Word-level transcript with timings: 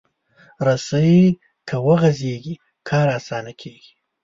رسۍ 0.67 1.15
که 1.67 1.75
وغځېږي، 1.87 2.53
کار 2.87 3.07
اسانه 3.17 3.53
کېږي. 3.61 3.91